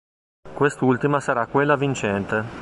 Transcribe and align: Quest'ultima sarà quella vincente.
Quest'ultima 0.53 1.19
sarà 1.19 1.45
quella 1.45 1.75
vincente. 1.75 2.43